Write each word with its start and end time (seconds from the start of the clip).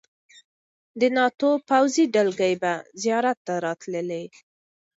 د 0.99 1.01
ناټو 1.17 1.51
پوځي 1.69 2.05
دلګۍ 2.15 2.53
به 2.61 2.73
زیارت 3.01 3.37
ته 3.47 3.53
راتللې. 3.65 4.23